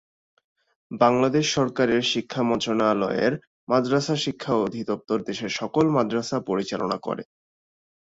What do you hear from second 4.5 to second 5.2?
অধিদপ্তর